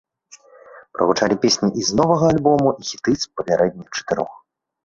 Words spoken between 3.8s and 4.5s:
чатырох.